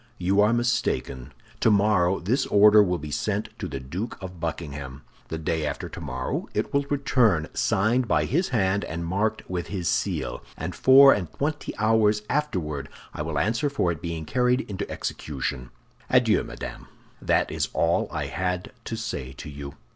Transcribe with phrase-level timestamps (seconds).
[0.17, 1.31] You are mistaken.
[1.59, 5.03] Tomorrow this order will be sent to the Duke of Buckingham.
[5.27, 9.87] The day after tomorrow it will return signed by his hand and marked with his
[9.87, 14.89] seal; and four and twenty hours afterward I will answer for its being carried into
[14.89, 15.69] execution.
[16.09, 16.87] Adieu, madame.
[17.21, 19.75] That is all I had to say to you."